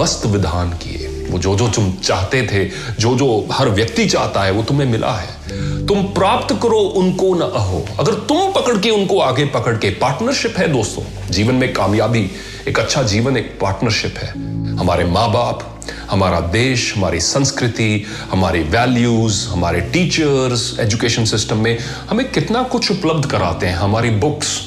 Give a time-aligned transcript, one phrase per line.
[0.00, 2.64] वस्त विधान किए। वो जो जो तुम चाहते थे
[3.00, 7.40] जो जो हर व्यक्ति चाहता है, वो तुम्हें मिला है। तुम प्राप्त करो, उनको न
[7.40, 12.30] अहो। अगर तुम पकड़ के उनको आगे पकड़ के पार्टनरशिप है दोस्तों। जीवन में कामयाबी,
[12.68, 14.30] एक अच्छा जीवन, एक पार्टनरशिप है।
[14.78, 15.80] हमारे माँ बाप
[16.10, 21.78] हमारा देश, हमारी संस्कृति, हमारी वैल्यूज़ हमारे टीचर्स एजुकेशन सिस्टम में
[22.10, 24.58] हमें कितना कुछ उपलब्ध कराते हैं, हमारी books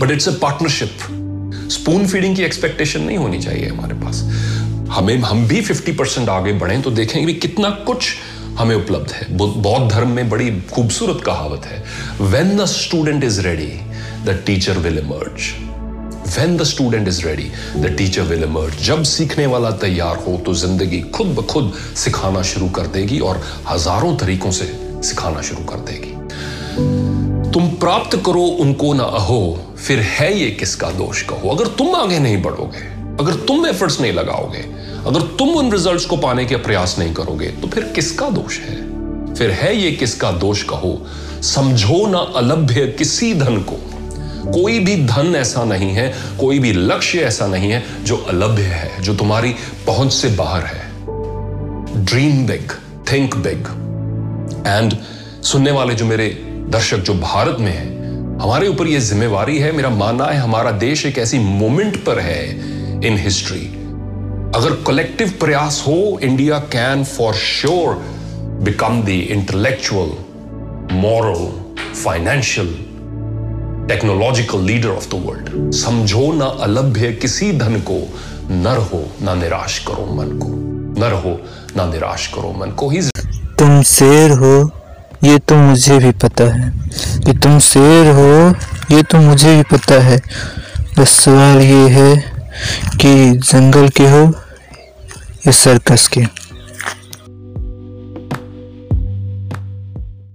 [0.00, 0.98] but it's a partnership
[1.70, 4.22] spoon feeding की एक्सपेक्टेशन नहीं होनी चाहिए हमारे पास।
[4.90, 8.14] हमें, हम भी 50 परसेंट आगे बढ़े तो देखेंगे भी कितना कुछ
[8.58, 11.82] हमें उपलब्ध है। बौद्ध धर्म में बड़ी खूबसूरत कहावत है
[12.22, 13.72] when the student is ready
[14.24, 15.52] the teacher will emerge
[16.36, 20.54] when the student is ready the teacher will emerge जब सीखने वाला तैयार हो तो
[20.56, 24.72] ज़िंदगी खुद ब खुद सिखाना शुरू कर देगी और हज़ारों तरीकों से
[25.08, 26.12] सिखाना शुरू कर देगी।
[27.50, 29.40] तुम प्राप्त करो उनको ना अहो
[29.86, 31.48] फिर है ये किसका दोष कहो?
[31.48, 32.78] अगर तुम आगे नहीं बढ़ोगे,
[33.20, 34.58] अगर तुम एफर्ट्स नहीं लगाओगे,
[35.06, 38.76] अगर तुम उन रिजल्ट्स को पाने के प्रयास नहीं करोगे तो फिर किसका दोष है?
[39.34, 41.06] फिर है ये किसका दोष कहो?
[41.42, 43.76] समझो ना अलभ्य किसी धन को।
[44.52, 49.02] कोई भी धन ऐसा नहीं है, कोई भी लक्ष्य ऐसा नहीं है जो अलभ्य है,
[49.02, 49.54] जो तुम्हारी
[49.86, 50.88] पहुँच से बाहर है।
[52.04, 52.72] Dream big
[53.12, 53.66] think big
[54.66, 54.96] and
[55.42, 56.28] सुनने वाले जो मेरे
[56.68, 57.99] दर्शक जो भारत में है
[58.40, 62.50] हमारे ऊपर यह जिम्मेवारी है, मेरा मानना है हमारा देश एक ऐसी मोमेंट पर है
[63.06, 63.60] इन हिस्ट्री।
[64.56, 67.94] अगर कलेक्टिव प्रयास हो, India can for sure
[68.62, 70.08] become the intellectual,
[70.92, 71.46] moral,
[71.94, 72.66] financial,
[73.88, 75.72] technological leader of the world.
[75.74, 78.00] समझो ना अलभ्य किसी धन को,
[78.50, 80.48] न रहो ना निराश करो मन को।
[81.00, 81.40] न रहो
[81.76, 83.02] ना निराश करो मन को। ही
[83.58, 84.70] तुम शेर हो
[85.24, 86.72] ये तो मुझे भी पता है।
[87.26, 88.54] कि तुम शेर हो,
[88.96, 90.22] ये तो मुझे भी पता है।
[90.98, 92.16] बस सवाल ये है
[93.00, 94.34] कि जंगल के हो
[95.46, 96.39] या सर्कस के?